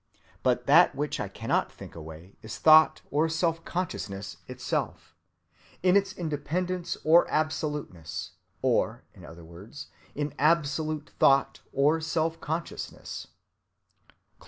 But 0.41 0.65
that 0.65 0.95
which 0.95 1.19
I 1.19 1.27
cannot 1.27 1.71
think 1.71 1.93
away 1.93 2.35
is 2.41 2.57
thought 2.57 3.03
or 3.11 3.27
self‐ 3.27 3.63
consciousness 3.63 4.37
itself, 4.47 5.15
in 5.83 5.95
its 5.95 6.11
independence 6.13 6.97
and 7.05 7.23
absoluteness, 7.29 8.31
or, 8.63 9.03
in 9.13 9.23
other 9.23 9.45
words, 9.45 9.91
an 10.15 10.33
Absolute 10.39 11.11
Thought 11.19 11.61
or 11.71 11.99
Self‐Consciousness." 11.99 13.27